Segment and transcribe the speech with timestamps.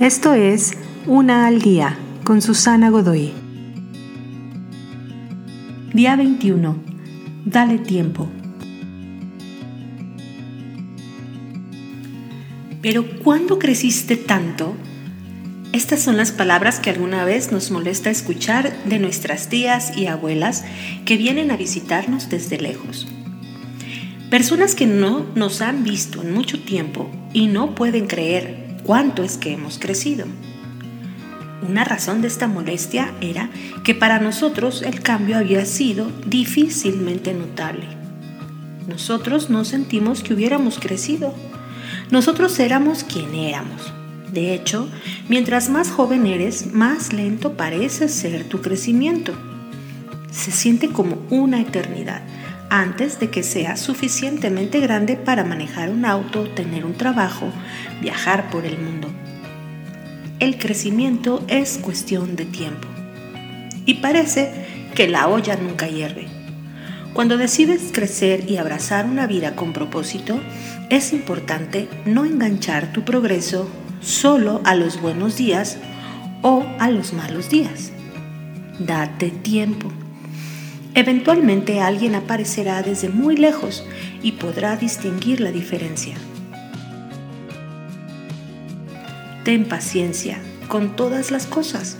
[0.00, 0.74] Esto es
[1.06, 3.32] Una al Día con Susana Godoy.
[5.94, 6.76] Día 21.
[7.46, 8.28] Dale tiempo.
[12.82, 14.76] Pero ¿cuándo creciste tanto?
[15.72, 20.66] Estas son las palabras que alguna vez nos molesta escuchar de nuestras tías y abuelas
[21.06, 23.08] que vienen a visitarnos desde lejos.
[24.28, 29.36] Personas que no nos han visto en mucho tiempo y no pueden creer cuánto es
[29.36, 30.26] que hemos crecido.
[31.68, 33.50] Una razón de esta molestia era
[33.82, 37.86] que para nosotros el cambio había sido difícilmente notable.
[38.86, 41.34] Nosotros no sentimos que hubiéramos crecido.
[42.12, 43.92] Nosotros éramos quien éramos.
[44.32, 44.88] De hecho,
[45.28, 49.32] mientras más joven eres, más lento parece ser tu crecimiento.
[50.30, 52.22] Se siente como una eternidad
[52.70, 57.50] antes de que seas suficientemente grande para manejar un auto, tener un trabajo,
[58.00, 59.08] viajar por el mundo.
[60.38, 62.88] El crecimiento es cuestión de tiempo.
[63.86, 64.52] Y parece
[64.94, 66.26] que la olla nunca hierve.
[67.14, 70.38] Cuando decides crecer y abrazar una vida con propósito,
[70.90, 73.70] es importante no enganchar tu progreso
[74.00, 75.78] solo a los buenos días
[76.42, 77.92] o a los malos días.
[78.78, 79.90] Date tiempo
[80.96, 83.84] Eventualmente alguien aparecerá desde muy lejos
[84.22, 86.16] y podrá distinguir la diferencia.
[89.44, 91.98] Ten paciencia con todas las cosas,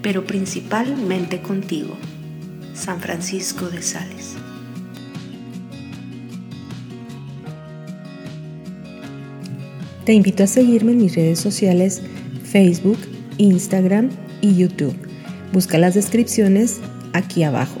[0.00, 1.96] pero principalmente contigo.
[2.72, 4.36] San Francisco de Sales.
[10.04, 12.00] Te invito a seguirme en mis redes sociales
[12.44, 12.98] Facebook,
[13.38, 14.08] Instagram
[14.40, 14.94] y YouTube.
[15.52, 16.78] Busca las descripciones
[17.12, 17.80] aquí abajo.